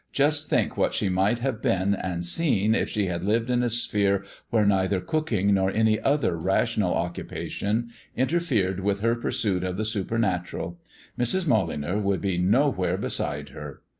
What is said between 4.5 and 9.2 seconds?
neither cooking nor any other rational occupation interfered with her